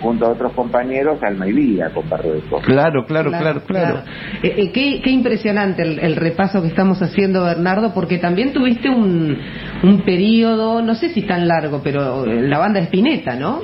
junto 0.00 0.26
a 0.26 0.28
otros 0.30 0.52
compañeros 0.52 1.22
Alma 1.22 1.46
y 1.48 1.52
Vida 1.52 1.90
con 1.92 2.08
Barrueco. 2.08 2.60
Claro, 2.62 3.04
claro, 3.04 3.30
claro, 3.30 3.62
claro. 3.66 4.02
Eh, 4.42 4.54
eh, 4.56 4.72
qué, 4.72 5.00
qué 5.02 5.10
impresionante 5.10 5.82
el, 5.82 5.98
el 5.98 6.16
repaso 6.16 6.62
que 6.62 6.68
estamos 6.68 7.02
haciendo, 7.02 7.44
Bernardo, 7.44 7.92
porque 7.94 8.18
también 8.18 8.52
tuviste 8.52 8.88
un, 8.88 9.36
un 9.82 10.00
periodo, 10.02 10.80
no 10.82 10.94
sé 10.94 11.08
si 11.10 11.22
tan 11.22 11.46
largo, 11.48 11.80
pero 11.82 12.24
eh, 12.24 12.42
la 12.42 12.58
banda 12.58 12.80
Espineta, 12.80 13.34
¿no? 13.36 13.60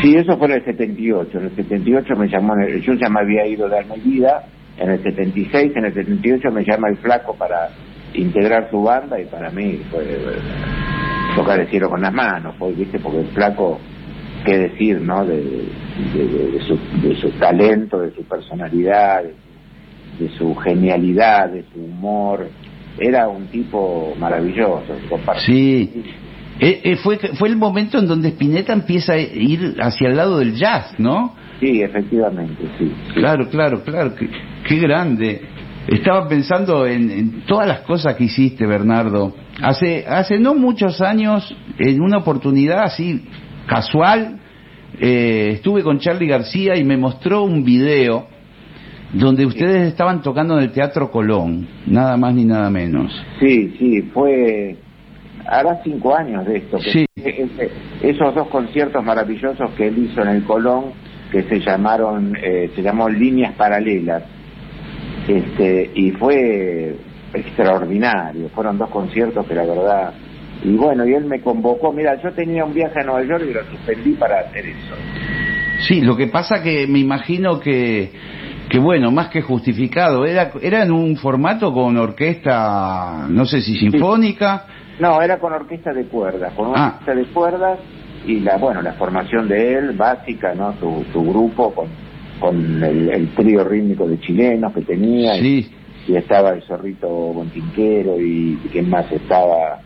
Sí, 0.00 0.14
eso 0.16 0.36
fue 0.38 0.46
en 0.48 0.52
el 0.54 0.64
78. 0.64 1.38
En 1.38 1.44
el 1.46 1.56
78 1.56 2.14
me 2.16 2.26
llamó, 2.28 2.54
yo 2.82 2.92
ya 2.94 3.08
me 3.08 3.20
había 3.20 3.46
ido 3.46 3.68
de 3.68 3.78
Alma 3.78 3.94
y 3.96 4.00
Vida. 4.10 4.44
En 4.82 4.90
el 4.90 5.02
76, 5.02 5.72
en 5.76 5.84
el 5.84 5.94
78 5.94 6.50
me 6.50 6.64
llama 6.64 6.88
el 6.88 6.96
Flaco 6.96 7.36
para 7.36 7.68
integrar 8.14 8.68
su 8.68 8.82
banda 8.82 9.20
y 9.20 9.26
para 9.26 9.50
mí 9.50 9.80
fue 9.90 10.02
eh, 10.04 10.18
tocar 11.36 11.60
el 11.60 11.68
cielo 11.68 11.88
con 11.88 12.00
las 12.02 12.12
manos, 12.12 12.56
fue, 12.58 12.72
¿viste? 12.72 12.98
porque 12.98 13.20
el 13.20 13.26
Flaco, 13.28 13.78
qué 14.44 14.58
decir, 14.58 15.00
¿no? 15.00 15.24
De, 15.24 15.36
de- 15.36 16.26
de- 16.52 17.16
su, 17.20 17.30
talento, 17.38 18.00
de 18.00 18.10
su 18.10 18.24
personalidad, 18.24 19.22
de, 20.18 20.28
su 20.30 20.54
genialidad, 20.56 21.48
de 21.50 21.64
su 21.72 21.80
humor. 21.80 22.48
Era 22.98 23.28
un 23.28 23.46
tipo 23.46 24.12
maravilloso. 24.18 24.84
Sí. 25.46 26.02
Eh, 26.60 26.80
eh, 26.84 26.96
fue, 26.96 27.18
fue 27.18 27.48
el 27.48 27.56
momento 27.56 27.98
en 27.98 28.06
donde 28.06 28.28
Spinetta 28.28 28.72
empieza 28.72 29.14
a 29.14 29.18
ir 29.18 29.76
hacia 29.80 30.08
el 30.08 30.16
lado 30.16 30.38
del 30.38 30.54
jazz, 30.54 30.94
¿no? 30.98 31.34
Sí, 31.60 31.82
efectivamente, 31.82 32.62
sí. 32.78 32.92
sí. 33.06 33.12
Claro, 33.14 33.48
claro, 33.48 33.82
claro. 33.82 34.14
Qué, 34.14 34.28
qué 34.66 34.78
grande. 34.78 35.42
Estaba 35.88 36.28
pensando 36.28 36.86
en, 36.86 37.10
en 37.10 37.40
todas 37.46 37.66
las 37.66 37.80
cosas 37.80 38.14
que 38.14 38.24
hiciste, 38.24 38.66
Bernardo. 38.66 39.34
Hace, 39.60 40.04
hace 40.06 40.38
no 40.38 40.54
muchos 40.54 41.00
años, 41.00 41.54
en 41.78 42.00
una 42.00 42.18
oportunidad 42.18 42.84
así 42.84 43.24
casual, 43.66 44.38
eh, 45.00 45.50
estuve 45.54 45.82
con 45.82 45.98
Charlie 45.98 46.26
García 46.26 46.76
y 46.76 46.84
me 46.84 46.96
mostró 46.96 47.42
un 47.44 47.64
video 47.64 48.26
donde 49.12 49.44
ustedes 49.44 49.88
estaban 49.88 50.22
tocando 50.22 50.56
en 50.56 50.64
el 50.64 50.72
Teatro 50.72 51.10
Colón, 51.10 51.66
nada 51.86 52.16
más 52.16 52.34
ni 52.34 52.44
nada 52.44 52.70
menos. 52.70 53.12
Sí, 53.40 53.74
sí, 53.78 54.02
fue. 54.14 54.76
Hará 55.46 55.80
cinco 55.82 56.14
años 56.16 56.46
de 56.46 56.58
esto. 56.58 56.78
que 56.78 56.90
Sí. 56.90 57.06
ese- 57.16 57.70
esos 58.02 58.34
dos 58.34 58.48
conciertos 58.48 59.04
maravillosos 59.04 59.70
que 59.72 59.88
él 59.88 59.98
hizo 59.98 60.22
en 60.22 60.28
el 60.28 60.44
Colón, 60.44 60.92
que 61.30 61.42
se 61.44 61.60
llamaron, 61.60 62.36
eh, 62.42 62.70
se 62.74 62.82
llamó 62.82 63.08
Líneas 63.08 63.54
Paralelas, 63.54 64.22
este, 65.28 65.90
y 65.94 66.10
fue 66.12 66.96
extraordinario. 67.34 68.48
Fueron 68.50 68.78
dos 68.78 68.90
conciertos 68.90 69.46
que 69.46 69.54
la 69.54 69.64
verdad. 69.64 70.12
Y 70.64 70.74
bueno, 70.76 71.06
y 71.06 71.14
él 71.14 71.24
me 71.24 71.40
convocó. 71.40 71.92
Mira, 71.92 72.20
yo 72.22 72.32
tenía 72.32 72.64
un 72.64 72.74
viaje 72.74 73.00
a 73.00 73.04
Nueva 73.04 73.24
York 73.24 73.44
y 73.48 73.52
lo 73.52 73.64
suspendí 73.64 74.12
para 74.12 74.40
hacer 74.40 74.64
eso. 74.66 74.94
Sí, 75.88 76.00
lo 76.00 76.16
que 76.16 76.28
pasa 76.28 76.62
que 76.62 76.86
me 76.86 77.00
imagino 77.00 77.58
que, 77.58 78.12
que 78.68 78.78
bueno, 78.78 79.10
más 79.10 79.28
que 79.28 79.42
justificado, 79.42 80.24
era, 80.24 80.52
era 80.60 80.82
en 80.84 80.92
un 80.92 81.16
formato 81.16 81.72
con 81.72 81.96
orquesta, 81.96 83.26
no 83.28 83.44
sé 83.44 83.60
si 83.60 83.76
sinfónica. 83.76 84.66
No, 84.98 85.20
era 85.22 85.38
con 85.38 85.52
orquesta 85.52 85.92
de 85.92 86.04
cuerdas, 86.04 86.52
con 86.54 86.68
una 86.68 86.78
Ah. 86.84 86.88
orquesta 87.00 87.14
de 87.14 87.24
cuerdas 87.32 87.78
y 88.26 88.40
la 88.40 88.56
bueno 88.58 88.82
la 88.82 88.92
formación 88.92 89.48
de 89.48 89.74
él 89.74 89.92
básica, 89.96 90.54
¿no? 90.54 90.74
Su, 90.78 91.04
su 91.12 91.22
grupo 91.22 91.74
con, 91.74 91.86
con 92.38 92.82
el, 92.84 93.08
el 93.10 93.28
trío 93.34 93.64
rítmico 93.64 94.06
de 94.06 94.18
chilenos 94.20 94.72
que 94.72 94.82
tenía 94.82 95.34
Sí, 95.34 95.70
y, 96.08 96.12
y 96.12 96.16
estaba 96.16 96.50
el 96.50 96.62
zorrito 96.62 97.08
Bontinquero 97.08 98.20
y, 98.20 98.58
y 98.64 98.68
quién 98.70 98.88
más 98.90 99.10
estaba 99.10 99.80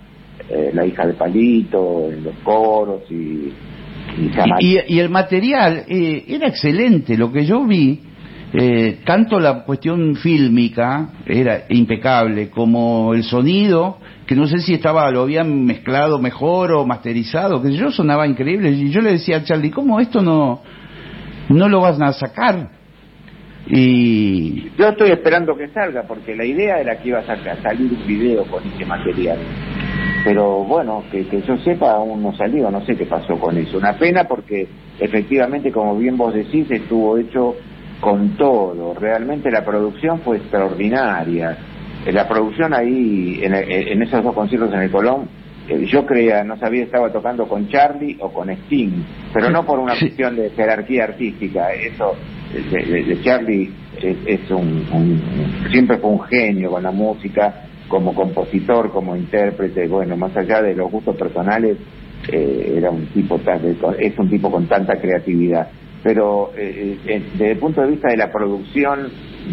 eh, 0.50 0.70
la 0.74 0.84
hija 0.86 1.06
de 1.06 1.14
Palito 1.14 2.10
en 2.10 2.24
los 2.24 2.34
coros 2.44 3.02
y 3.10 3.52
y, 4.18 4.30
y- 4.60 4.78
y 4.94 4.98
el 5.00 5.10
material 5.10 5.84
eh, 5.88 6.24
era 6.28 6.46
excelente, 6.48 7.16
lo 7.18 7.32
que 7.32 7.44
yo 7.44 7.64
vi, 7.66 8.00
eh, 8.52 9.00
tanto 9.04 9.38
la 9.40 9.64
cuestión 9.64 10.14
fílmica 10.16 11.08
era 11.26 11.64
impecable, 11.68 12.48
como 12.50 13.12
el 13.14 13.22
sonido, 13.24 13.98
que 14.26 14.34
no 14.34 14.46
sé 14.46 14.58
si 14.58 14.74
estaba 14.74 15.10
lo 15.10 15.22
habían 15.22 15.64
mezclado 15.64 16.18
mejor 16.18 16.72
o 16.72 16.86
masterizado, 16.86 17.62
que 17.62 17.72
yo 17.72 17.90
sonaba 17.90 18.26
increíble. 18.26 18.70
Y 18.70 18.90
yo 18.90 19.00
le 19.00 19.12
decía 19.12 19.38
a 19.38 19.44
Charlie, 19.44 19.70
¿cómo 19.70 20.00
esto 20.00 20.22
no, 20.22 20.62
no 21.48 21.68
lo 21.68 21.80
van 21.80 22.02
a 22.02 22.12
sacar? 22.12 22.70
Y 23.68 24.70
Yo 24.78 24.88
estoy 24.88 25.10
esperando 25.10 25.56
que 25.56 25.68
salga, 25.68 26.04
porque 26.04 26.36
la 26.36 26.44
idea 26.44 26.78
era 26.80 26.96
que 26.98 27.08
iba 27.08 27.18
a 27.18 27.24
saca- 27.26 27.60
salir 27.62 27.90
un 27.92 28.06
video 28.06 28.44
con 28.44 28.62
ese 28.64 28.86
material. 28.86 29.38
Pero 30.24 30.64
bueno, 30.64 31.02
que, 31.10 31.26
que 31.26 31.42
yo 31.42 31.56
sepa, 31.58 31.92
aún 31.92 32.22
no 32.22 32.32
salió, 32.36 32.70
no 32.70 32.80
sé 32.84 32.96
qué 32.96 33.06
pasó 33.06 33.36
con 33.38 33.56
eso. 33.58 33.78
Una 33.78 33.92
pena 33.94 34.24
porque 34.24 34.66
efectivamente, 35.00 35.72
como 35.72 35.96
bien 35.98 36.16
vos 36.16 36.32
decís, 36.34 36.70
estuvo 36.70 37.16
hecho 37.18 37.54
con 38.00 38.36
todo. 38.36 38.94
Realmente 38.94 39.50
la 39.50 39.64
producción 39.64 40.20
fue 40.20 40.36
extraordinaria. 40.38 41.56
Eh, 42.06 42.12
La 42.12 42.28
producción 42.28 42.72
ahí, 42.74 43.40
en, 43.42 43.54
en 43.54 44.02
esos 44.02 44.22
dos 44.22 44.34
conciertos 44.34 44.72
en 44.74 44.80
el 44.82 44.90
Colón, 44.90 45.28
eh, 45.68 45.84
yo 45.86 46.06
creía, 46.06 46.44
no 46.44 46.56
sabía, 46.58 46.84
estaba 46.84 47.10
tocando 47.10 47.48
con 47.48 47.68
Charlie 47.68 48.16
o 48.20 48.32
con 48.32 48.48
Sting, 48.50 49.02
pero 49.32 49.50
no 49.50 49.64
por 49.66 49.78
una 49.80 49.94
cuestión 49.98 50.36
de 50.36 50.50
jerarquía 50.50 51.04
artística. 51.04 51.72
Eso, 51.72 52.14
de, 52.70 52.84
de- 52.84 53.04
de 53.04 53.22
Charlie 53.22 53.72
es, 54.00 54.16
es 54.26 54.50
un, 54.50 54.86
un- 54.92 55.70
siempre 55.72 55.98
fue 55.98 56.10
un 56.10 56.20
genio 56.22 56.70
con 56.70 56.82
la 56.84 56.92
música, 56.92 57.62
como 57.88 58.14
compositor, 58.14 58.90
como 58.92 59.16
intérprete, 59.16 59.88
bueno, 59.88 60.16
más 60.16 60.36
allá 60.36 60.60
de 60.62 60.74
los 60.74 60.90
gustos 60.90 61.16
personales, 61.16 61.76
eh, 62.32 62.74
era 62.76 62.90
un 62.90 63.06
tipo 63.06 63.40
es 63.98 64.18
un 64.18 64.28
tipo 64.30 64.50
con 64.50 64.66
tanta 64.66 64.94
creatividad. 65.00 65.68
Pero 66.02 66.52
eh, 66.56 66.98
eh, 67.06 67.22
desde 67.32 67.52
el 67.52 67.58
punto 67.58 67.80
de 67.80 67.88
vista 67.88 68.08
de 68.08 68.16
la 68.16 68.30
producción, 68.30 69.10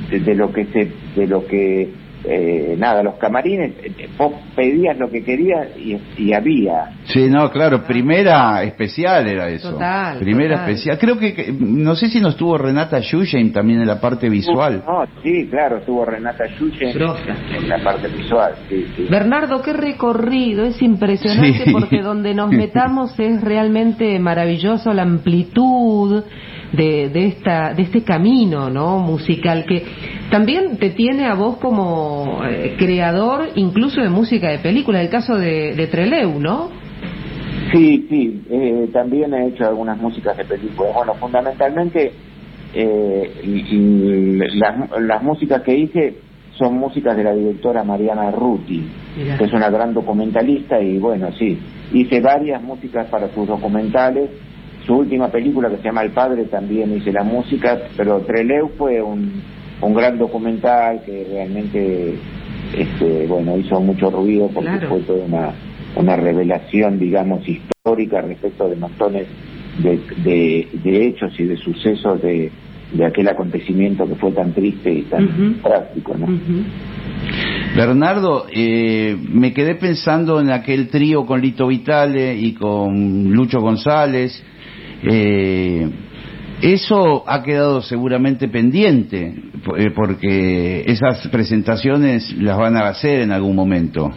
de, 0.10 0.20
de 0.20 0.36
lo 0.36 0.52
que 0.52 0.66
se, 0.66 0.92
de 1.16 1.28
lo 1.28 1.46
que 1.46 2.03
eh, 2.26 2.76
nada, 2.78 3.04
los 3.04 3.16
camarines, 3.16 3.74
vos 4.18 4.34
pedías 4.56 4.98
lo 4.98 5.10
que 5.10 5.24
querías 5.24 5.68
y, 5.78 5.98
y 6.18 6.34
había. 6.34 6.92
Sí, 7.06 7.28
no, 7.30 7.50
claro, 7.52 7.84
primera 7.84 8.64
especial 8.64 9.28
era 9.28 9.50
eso. 9.50 9.72
Total, 9.72 10.20
Primera 10.20 10.56
total. 10.58 10.70
especial. 10.70 10.98
Creo 11.00 11.18
que, 11.18 11.54
no 11.60 11.96
sé 11.96 12.08
si 12.08 12.20
no 12.20 12.30
estuvo 12.30 12.58
Renata 12.58 13.00
Yusheim 13.00 13.52
también 13.52 13.82
en 13.82 13.88
la 13.88 14.00
parte 14.00 14.30
visual. 14.30 14.84
No, 14.88 15.04
sí, 15.22 15.48
claro, 15.50 15.78
estuvo 15.80 16.06
Renata 16.06 16.46
Grosa. 16.94 17.36
en 17.58 17.68
la 17.70 17.84
parte 17.84 18.08
visual, 18.08 18.54
sí, 18.70 18.86
sí. 18.96 19.08
Bernardo, 19.10 19.62
qué 19.62 19.74
recorrido, 19.74 20.64
es 20.66 20.82
impresionante 20.82 21.66
Sí. 21.66 21.72
porque 21.72 22.02
donde 22.02 22.34
nos 22.34 22.50
metamos 22.52 23.20
es 23.20 23.42
realmente 23.42 24.18
maravilloso 24.20 24.94
la 24.94 25.04
amplitud 25.04 26.24
de, 26.74 27.10
de 27.10 27.28
esta 27.28 27.74
de 27.74 27.84
este 27.84 28.04
camino, 28.04 28.70
¿no? 28.70 29.00
musical 29.00 29.66
que 29.66 29.84
también 30.30 30.78
te 30.78 30.90
tiene 30.90 31.26
a 31.26 31.36
vos 31.36 31.58
como 31.58 32.42
eh, 32.46 32.76
creador 32.78 33.50
incluso 33.56 34.02
de 34.02 34.10
música 34.10 34.50
de 34.50 34.60
película, 34.60 35.02
el 35.02 35.10
caso 35.10 35.38
de, 35.38 35.76
de 35.76 35.88
Treleu, 35.88 36.40
¿no? 36.40 36.70
Sí, 37.72 38.06
sí, 38.10 38.42
eh, 38.50 38.90
también 38.92 39.34
he 39.34 39.48
hecho 39.48 39.66
algunas 39.68 39.98
músicas 40.00 40.36
de 40.38 40.46
películas. 40.46 40.94
Bueno, 40.96 41.14
fundamentalmente 41.16 42.12
eh, 42.74 43.32
y- 43.44 43.76
y 43.76 44.58
las, 44.58 44.90
las 45.00 45.24
músicas 45.24 45.62
que 45.62 45.76
hice 45.78 46.16
son 46.58 46.78
músicas 46.78 47.16
de 47.18 47.24
la 47.24 47.34
directora 47.34 47.84
Mariana 47.84 48.30
Ruti, 48.32 48.84
Mirá. 49.18 49.38
que 49.38 49.46
es 49.46 49.54
una 49.54 49.70
gran 49.70 49.94
documentalista 49.94 50.80
y 50.82 50.98
bueno, 51.00 51.32
sí, 51.38 51.58
hice 51.94 52.20
varias 52.20 52.62
músicas 52.62 53.08
para 53.08 53.30
sus 53.34 53.48
documentales. 53.48 54.30
Su 54.86 54.96
última 54.98 55.30
película 55.30 55.70
que 55.70 55.78
se 55.78 55.84
llama 55.84 56.02
El 56.04 56.12
Padre 56.12 56.46
también 56.46 56.96
hice 56.96 57.12
la 57.12 57.24
música, 57.24 57.80
pero 57.96 58.20
Treleu 58.22 58.70
fue 58.78 59.02
un, 59.02 59.42
un 59.82 59.94
gran 59.94 60.18
documental 60.18 61.02
que 61.06 61.26
realmente 61.32 62.16
este, 62.76 63.26
bueno, 63.28 63.58
hizo 63.58 63.80
mucho 63.80 64.10
ruido 64.10 64.48
porque 64.54 64.70
Claro. 64.72 64.90
fue 64.90 65.00
toda 65.02 65.26
una, 65.26 65.52
una 65.96 66.16
revelación, 66.18 67.00
digamos, 67.00 67.48
histórica 67.48 68.22
respecto 68.22 68.68
de 68.68 68.76
montones 68.76 69.28
de, 69.82 70.00
de, 70.24 70.68
de 70.84 71.08
hechos 71.08 71.32
y 71.40 71.44
de 71.46 71.58
sucesos 71.58 72.22
de, 72.22 72.52
de 72.94 73.06
aquel 73.06 73.28
acontecimiento 73.30 74.06
que 74.08 74.16
fue 74.16 74.32
tan 74.32 74.54
triste 74.54 74.92
y 74.92 75.02
tan 75.04 75.62
trágico, 75.62 76.16
¿no? 76.18 76.28
Bernardo, 77.76 78.46
eh, 78.54 79.18
me 79.32 79.54
quedé 79.54 79.76
pensando 79.76 80.40
en 80.40 80.52
aquel 80.52 80.90
trío 80.90 81.26
con 81.26 81.42
Lito 81.42 81.68
Vitale 81.68 82.36
y 82.36 82.54
con 82.54 83.32
Lucho 83.32 83.60
González. 83.62 84.44
Eh, 85.04 85.90
eso 86.62 87.24
ha 87.28 87.44
quedado 87.44 87.82
seguramente 87.82 88.48
pendiente, 88.48 89.36
eh, 89.78 89.92
porque 89.94 90.84
esas 90.88 91.28
presentaciones 91.28 92.34
las 92.38 92.58
van 92.58 92.78
a 92.78 92.88
hacer 92.88 93.22
en 93.22 93.32
algún 93.32 93.56
momento. 93.56 94.10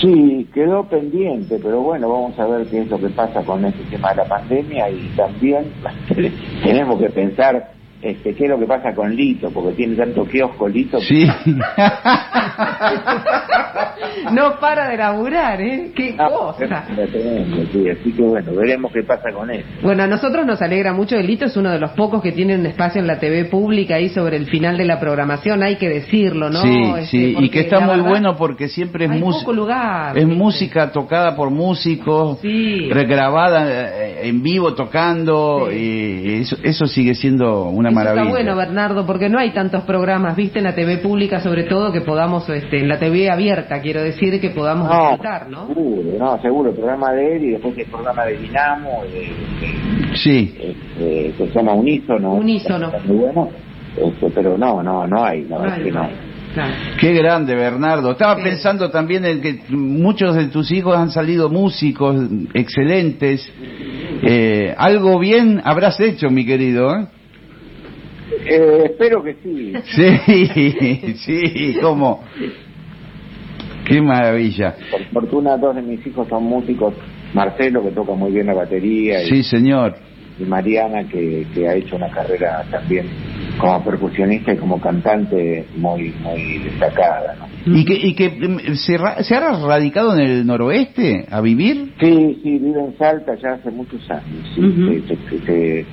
Sí, 0.00 0.46
quedó 0.54 0.88
pendiente, 0.88 1.58
pero 1.60 1.80
bueno, 1.80 2.08
vamos 2.08 2.38
a 2.38 2.46
ver 2.46 2.66
qué 2.68 2.82
es 2.82 2.88
lo 2.88 2.98
que 2.98 3.08
pasa 3.08 3.42
con 3.42 3.64
este 3.64 3.82
tema 3.90 4.10
de 4.10 4.16
la 4.16 4.24
pandemia 4.24 4.88
y 4.88 5.10
también 5.16 5.64
tenemos 6.62 7.00
que 7.00 7.10
pensar 7.10 7.79
este, 8.02 8.34
qué 8.34 8.44
es 8.44 8.50
lo 8.50 8.58
que 8.58 8.66
pasa 8.66 8.94
con 8.94 9.14
Lito, 9.14 9.50
porque 9.50 9.72
tiene 9.76 9.94
tanto 9.96 10.24
kiosco 10.24 10.68
Lito. 10.68 11.00
Sí. 11.00 11.26
no 14.32 14.58
para 14.60 14.88
de 14.88 14.96
laburar, 14.96 15.60
¿eh? 15.60 15.90
Qué 15.94 16.14
Ah, 16.18 16.28
cosa. 16.28 16.84
es 16.96 17.10
tremendo, 17.10 17.56
sí, 17.72 17.88
así 17.90 18.12
que 18.12 18.22
bueno, 18.22 18.52
veremos 18.54 18.92
qué 18.92 19.02
pasa 19.02 19.30
con 19.32 19.50
él. 19.50 19.64
Bueno, 19.82 20.02
a 20.02 20.06
nosotros 20.06 20.46
nos 20.46 20.60
alegra 20.62 20.92
mucho. 20.92 21.16
El 21.16 21.26
Lito 21.26 21.46
es 21.46 21.56
uno 21.56 21.70
de 21.70 21.78
los 21.78 21.90
pocos 21.92 22.22
que 22.22 22.32
tienen 22.32 22.64
espacio 22.66 23.00
en 23.00 23.06
la 23.06 23.18
TV 23.18 23.46
pública 23.46 23.96
ahí 23.96 24.08
sobre 24.08 24.36
el 24.36 24.46
final 24.46 24.76
de 24.78 24.84
la 24.84 25.00
programación, 25.00 25.62
hay 25.62 25.76
que 25.76 25.88
decirlo, 25.88 26.50
¿no? 26.50 26.62
Sí, 26.62 26.82
Este, 26.98 27.06
sí, 27.06 27.36
y 27.38 27.48
que 27.50 27.60
está 27.60 27.80
muy 27.80 27.96
verdad, 27.96 28.08
bueno 28.08 28.36
porque 28.36 28.68
siempre 28.68 29.06
es 29.06 29.10
música. 29.10 29.52
lugar, 29.52 30.18
Es 30.18 30.26
música 30.26 30.92
tocada 30.92 31.34
por 31.36 31.50
músicos, 31.50 32.38
Sí. 32.40 32.88
regrabada 32.90 33.66
eh, 33.68 34.28
en 34.28 34.42
vivo 34.42 34.74
tocando, 34.74 35.68
Sí. 35.70 35.76
y 35.76 36.40
eso, 36.40 36.56
eso 36.62 36.86
sigue 36.86 37.14
siendo 37.14 37.64
una 37.64 37.89
Maravilla. 37.90 38.22
Está 38.22 38.30
bueno, 38.30 38.56
Bernardo, 38.56 39.06
porque 39.06 39.28
no 39.28 39.38
hay 39.38 39.50
tantos 39.52 39.82
programas, 39.84 40.36
viste, 40.36 40.58
en 40.58 40.64
la 40.64 40.74
TV 40.74 40.98
pública, 40.98 41.40
sobre 41.40 41.64
todo, 41.64 41.92
que 41.92 42.00
podamos, 42.00 42.48
este, 42.48 42.80
en 42.80 42.88
la 42.88 42.98
TV 42.98 43.30
abierta, 43.30 43.80
quiero 43.80 44.02
decir, 44.02 44.40
que 44.40 44.50
podamos 44.50 44.88
disfrutar, 44.88 45.48
¿no? 45.48 45.66
seguro, 45.68 46.18
no, 46.18 46.40
seguro, 46.42 46.70
el 46.70 46.76
programa 46.76 47.12
de 47.12 47.36
él 47.36 47.44
y 47.44 47.50
después 47.50 47.76
el 47.78 47.86
programa 47.86 48.24
de 48.24 48.36
Dinamo, 48.38 49.02
de, 49.04 49.20
de- 49.20 50.16
Sí, 50.16 50.54
este, 50.58 51.32
que 51.36 51.46
se 51.48 51.54
llama 51.54 51.72
Unísono. 51.74 52.34
Unísono. 52.34 52.86
Está 52.88 53.00
Muy 53.06 53.16
bueno, 53.16 53.48
este, 53.96 54.30
pero 54.34 54.58
no, 54.58 54.82
no, 54.82 55.06
no 55.06 55.24
hay, 55.24 55.42
la 55.44 55.56
No 55.56 55.62
verdad 55.62 55.76
hay, 55.78 55.84
que 55.84 55.92
no 55.92 56.00
no. 56.00 56.06
hay. 56.06 56.14
Claro. 56.52 56.72
qué 56.98 57.12
grande, 57.12 57.54
Bernardo. 57.54 58.10
Estaba 58.10 58.34
Sí. 58.38 58.42
pensando 58.42 58.90
también 58.90 59.24
en 59.24 59.40
que 59.40 59.60
muchos 59.68 60.34
de 60.34 60.46
tus 60.46 60.72
hijos 60.72 60.96
han 60.96 61.10
salido 61.12 61.48
músicos 61.48 62.16
excelentes. 62.54 63.48
Eh, 64.22 64.74
algo 64.76 65.20
bien 65.20 65.60
habrás 65.64 66.00
hecho, 66.00 66.28
mi 66.28 66.44
querido. 66.44 66.92
¿eh? 66.96 67.06
Eh, 68.46 68.82
espero 68.86 69.22
que 69.22 69.34
sí. 69.42 69.72
Sí, 69.84 71.14
sí, 71.24 71.76
cómo. 71.80 72.22
Qué 73.86 74.00
maravilla. 74.00 74.74
Por 74.90 75.02
fortuna, 75.06 75.56
dos 75.56 75.74
de 75.74 75.82
mis 75.82 76.06
hijos 76.06 76.28
son 76.28 76.44
músicos. 76.44 76.94
Marcelo, 77.34 77.82
que 77.82 77.90
toca 77.90 78.12
muy 78.14 78.32
bien 78.32 78.46
la 78.46 78.54
batería, 78.54 79.22
y- 79.22 79.28
Sí, 79.28 79.42
señor. 79.44 79.94
y 80.38 80.44
Mariana, 80.44 81.04
que, 81.08 81.46
que 81.54 81.68
ha 81.68 81.74
hecho 81.74 81.96
una 81.96 82.08
carrera 82.10 82.64
también 82.70 83.06
como 83.58 83.84
percusionista 83.84 84.52
y 84.52 84.56
como 84.56 84.80
cantante 84.80 85.66
muy 85.76 86.12
muy 86.22 86.58
destacada. 86.60 87.36
¿no? 87.66 87.76
¿Y 87.76 87.84
que, 87.84 87.94
y 87.94 88.14
que 88.14 88.30
mm, 88.30 88.74
se, 88.74 88.98
se 89.24 89.34
ha 89.34 89.40
radicado 89.66 90.14
en 90.14 90.20
el 90.20 90.46
noroeste 90.46 91.26
a 91.30 91.40
vivir? 91.40 91.92
Sí, 92.00 92.40
sí, 92.42 92.58
vive 92.58 92.80
en 92.80 92.96
Salta 92.98 93.34
ya 93.36 93.50
hace 93.54 93.70
muchos 93.70 94.00
años. 94.10 94.24
sí, 94.54 95.04
se- 95.08 95.46
se- 95.46 95.86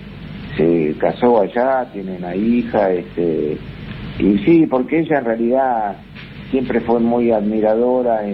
se 0.58 0.96
casó 1.00 1.42
allá, 1.42 1.86
tiene 1.94 2.18
una 2.18 2.36
hija, 2.36 2.92
este, 2.92 3.58
y 4.20 4.38
sí, 4.40 4.66
porque 4.70 5.00
ella 5.00 5.20
en 5.20 5.26
realidad 5.26 5.98
siempre 6.52 6.82
fue 6.82 7.00
muy 7.00 7.32
admiradora 7.32 8.28
y, 8.28 8.34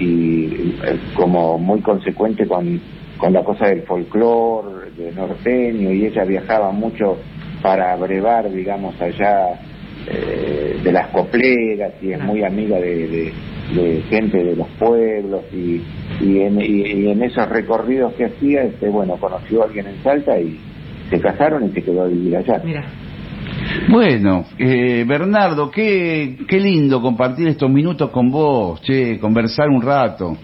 y, 0.00 0.78
eh, 0.86 0.98
como 1.14 1.58
muy 1.58 1.80
consecuente 1.80 2.46
con, 2.46 2.80
con 3.18 3.32
la 3.32 3.44
cosa 3.44 3.66
del 3.68 3.82
folclore, 3.82 4.90
de 4.96 5.12
norteño, 5.12 5.92
y 5.92 6.06
ella 6.06 6.24
viajaba 6.24 6.72
mucho 6.72 7.18
para 7.62 7.94
brevar, 7.96 8.50
digamos, 8.50 8.98
allá 9.00 9.60
eh, 10.08 10.80
de 10.82 10.92
las 10.92 11.08
copleras 11.08 11.92
y 12.02 12.12
es 12.12 12.22
muy 12.24 12.42
amiga 12.42 12.78
de, 12.78 13.06
de- 13.06 13.32
de 13.70 14.02
gente 14.08 14.42
de 14.42 14.56
los 14.56 14.66
pueblos 14.80 15.42
y, 15.52 15.80
y, 16.20 16.40
en, 16.40 16.60
y- 16.60 16.82
y 17.04 17.10
en 17.10 17.22
esos 17.22 17.48
recorridos 17.48 18.14
que 18.14 18.24
hacía, 18.24 18.62
este, 18.64 18.88
bueno, 18.88 19.16
conoció 19.20 19.62
a 19.62 19.66
alguien 19.66 19.86
en 19.86 20.02
Salta 20.02 20.40
y 20.40 20.58
se 21.10 21.20
casaron 21.20 21.64
y 21.66 21.72
se 21.72 21.82
quedó 21.82 22.02
a 22.04 22.06
vivir 22.08 22.36
allá. 22.36 22.60
Mira. 22.64 22.84
Bueno, 23.88 24.44
eh, 24.58 25.04
Bernardo, 25.06 25.70
qué, 25.70 26.38
qué 26.48 26.58
lindo 26.60 27.00
compartir 27.02 27.48
estos 27.48 27.70
minutos 27.70 28.10
con 28.10 28.30
vos, 28.30 28.80
che, 28.82 29.18
conversar 29.18 29.68
un 29.68 29.82
rato. 29.82 30.36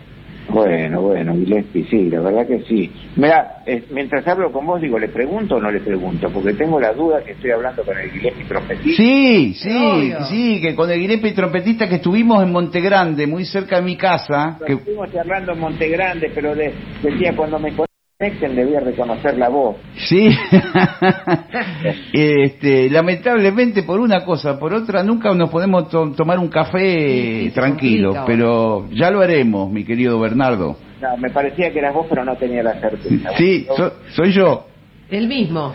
Bueno, 0.49 1.01
bueno, 1.03 1.35
Gillespie, 1.35 1.87
sí, 1.91 2.09
la 2.09 2.21
verdad 2.21 2.47
que 2.47 2.61
sí. 2.69 2.89
Mira, 3.17 3.63
eh, 3.67 3.83
mientras 3.91 4.27
hablo 4.29 4.53
con 4.53 4.65
vos, 4.65 4.81
digo, 4.81 4.97
¿le 4.97 5.09
pregunto 5.09 5.57
o 5.57 5.61
no 5.61 5.73
le 5.73 5.81
pregunto? 5.81 6.29
Porque 6.31 6.53
tengo 6.55 6.79
la 6.79 6.93
duda 6.93 7.21
que 7.25 7.33
estoy 7.33 7.51
hablando 7.51 7.83
con 7.83 7.99
el 7.99 8.11
Gillespie 8.11 8.45
trompetista. 8.45 8.97
Sí, 9.03 9.55
sí, 9.55 9.71
Obvio. 9.77 10.25
sí, 10.27 10.61
que 10.61 10.77
con 10.77 10.89
el 10.89 11.01
Guirepe 11.01 11.33
trompetista 11.33 11.89
que 11.89 11.97
estuvimos 11.97 12.45
en 12.45 12.53
Montegrande, 12.53 13.27
muy 13.27 13.45
cerca 13.45 13.77
de 13.77 13.83
mi 13.83 13.97
casa, 13.97 14.57
que 14.65 14.75
Estuvimos 14.75 15.13
charlando 15.13 15.53
en 15.53 15.59
Montegrande, 15.59 16.31
pero 16.33 16.55
de- 16.55 16.73
decía, 17.03 17.33
cuando 17.35 17.59
me 17.59 17.73
conecten 18.19 18.57
debía 18.57 18.81
reconocer 18.81 19.37
la 19.37 19.51
voz. 19.51 19.77
Sí, 20.09 20.31
este, 22.15 22.89
lamentablemente 22.89 23.83
por 23.83 24.01
una 24.01 24.25
cosa, 24.25 24.59
por 24.59 24.73
otra 24.73 25.03
nunca 25.03 25.35
nos 25.35 25.51
podemos 25.51 25.91
to- 25.91 26.13
tomar 26.17 26.39
un 26.39 26.49
café 26.49 26.79
Sí, 27.09 27.41
sí, 27.41 27.49
se 27.51 27.55
tranquilo, 27.55 28.25
pero 28.27 28.89
ya 28.91 29.11
lo 29.11 29.21
haremos, 29.21 29.71
mi 29.71 29.85
querido 29.85 30.19
Bernardo. 30.19 30.79
No, 31.03 31.17
me 31.19 31.29
parecía 31.29 31.71
que 31.71 31.79
eras 31.79 31.93
vos, 31.93 32.07
pero 32.09 32.25
no 32.25 32.37
tenía 32.37 32.63
la 32.63 32.81
certeza. 32.81 33.33
Sí, 33.37 33.67
so- 33.77 33.93
soy 34.15 34.33
yo. 34.33 34.67
El 35.11 35.29
mismo. 35.29 35.75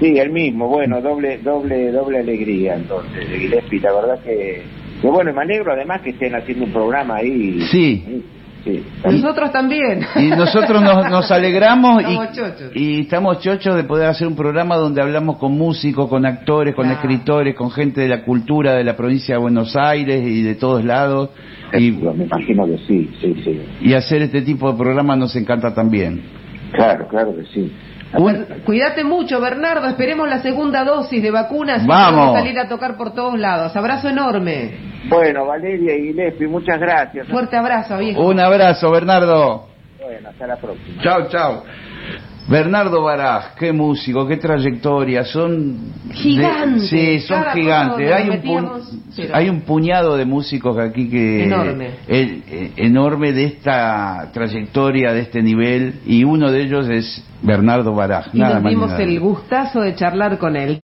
Sí, 0.00 0.18
el 0.18 0.30
mismo, 0.30 0.68
bueno, 0.68 1.02
doble, 1.02 1.38
doble, 1.38 1.92
doble 1.92 2.20
alegría 2.20 2.74
entonces 2.74 3.28
de 3.28 3.38
Gillespie, 3.38 3.80
la 3.80 3.92
verdad 3.92 4.18
que, 4.24 4.62
que 5.02 5.06
bueno, 5.08 5.30
me 5.34 5.42
alegro 5.42 5.72
además 5.74 6.00
que 6.00 6.10
estén 6.10 6.34
haciendo 6.34 6.64
un 6.64 6.72
programa 6.72 7.16
ahí. 7.16 7.60
Sí. 7.70 8.24
Sí. 8.64 8.84
Nosotros 9.04 9.52
también. 9.52 10.00
Y 10.16 10.28
nosotros 10.28 10.82
nos, 10.82 11.10
nos 11.10 11.30
alegramos 11.30 12.02
y, 12.02 12.12
Estamos 12.12 12.32
chochos. 12.32 12.70
y 12.76 13.00
estamos 13.00 13.38
chochos 13.40 13.76
de 13.76 13.84
poder 13.84 14.08
hacer 14.08 14.26
un 14.28 14.36
programa 14.36 14.76
donde 14.76 15.02
hablamos 15.02 15.38
con 15.38 15.52
músicos, 15.52 16.08
con 16.08 16.24
actores, 16.26 16.74
con 16.74 16.86
Claro. 16.86 17.00
escritores, 17.00 17.54
con 17.54 17.70
gente 17.70 18.00
de 18.02 18.08
la 18.08 18.22
cultura 18.24 18.74
de 18.74 18.84
la 18.84 18.96
provincia 18.96 19.34
de 19.34 19.40
Buenos 19.40 19.74
Aires 19.76 20.22
y 20.26 20.42
de 20.42 20.54
todos 20.54 20.84
lados. 20.84 21.30
Y, 21.72 21.90
me 21.92 22.24
imagino 22.24 22.66
que 22.66 22.78
sí, 22.86 23.10
sí, 23.20 23.34
sí. 23.42 23.62
y 23.80 23.94
hacer 23.94 24.22
este 24.22 24.42
tipo 24.42 24.70
de 24.70 24.76
programas 24.78 25.16
nos 25.18 25.34
encanta 25.36 25.74
también. 25.74 26.22
Claro, 26.72 27.08
claro 27.08 27.34
que 27.34 27.44
sí. 27.52 27.72
Un- 28.14 28.44
Cuídate 28.66 29.04
mucho, 29.04 29.40
Bernardo. 29.40 29.88
Esperemos 29.88 30.28
la 30.28 30.40
segunda 30.42 30.84
dosis 30.84 31.22
de 31.22 31.30
vacunas 31.30 31.82
y 31.82 31.86
Vamos. 31.86 32.12
podamos 32.20 32.38
salir 32.42 32.58
a 32.58 32.68
tocar 32.68 32.98
por 32.98 33.14
todos 33.14 33.38
lados. 33.38 33.74
Abrazo 33.74 34.10
enorme. 34.10 34.91
Bueno, 35.08 35.46
Valeria 35.46 35.96
y 35.96 36.08
Gillespie, 36.08 36.46
muchas 36.48 36.78
gracias. 36.78 37.26
Fuerte 37.28 37.56
abrazo, 37.56 37.98
viejo. 37.98 38.24
un 38.26 38.38
abrazo, 38.40 38.90
Bernardo. 38.90 39.68
Bueno, 40.00 40.28
hasta 40.28 40.46
la 40.46 40.56
próxima. 40.56 41.02
Chao, 41.02 41.28
chao. 41.28 41.64
Bernardo 42.48 43.02
Baraj, 43.04 43.54
qué 43.56 43.72
músico, 43.72 44.26
qué 44.26 44.36
trayectoria, 44.36 45.24
son 45.24 45.76
de- 46.08 46.14
Gigantes. 46.14 46.88
sí, 46.88 47.20
son 47.20 47.44
gigantes. 47.54 48.12
Hay 48.12 48.28
un, 48.30 48.42
pu- 48.42 49.30
hay 49.32 49.48
un 49.48 49.60
puñado 49.60 50.16
de 50.16 50.24
músicos 50.24 50.76
aquí 50.76 51.08
que 51.08 51.44
Enorme. 51.44 51.90
el- 52.08 52.42
eh, 52.50 52.72
enorme 52.78 53.32
de 53.32 53.44
esta 53.44 54.30
trayectoria, 54.32 55.12
de 55.12 55.20
este 55.20 55.40
nivel, 55.40 56.00
y 56.04 56.24
uno 56.24 56.50
de 56.50 56.62
ellos 56.62 56.88
es 56.88 57.24
Bernardo 57.42 57.94
Baraj. 57.94 58.26
Y 58.34 58.38
nada 58.40 58.58
nos 58.58 58.70
dimos 58.70 58.90
nada 58.90 59.02
el 59.02 59.20
gustazo 59.20 59.80
de 59.80 59.94
charlar 59.94 60.36
con 60.38 60.56
él. 60.56 60.80